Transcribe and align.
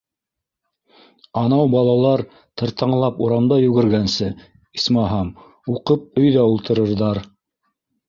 Анау 1.41 1.67
балалар 1.73 2.23
тыртаңлап 2.63 3.21
урамда 3.27 3.61
йүгергәнсе, 3.67 4.33
исмаһам, 4.81 5.33
уҡып, 5.79 6.13
өйҙә 6.27 6.51
ултырырҙар. 6.57 7.27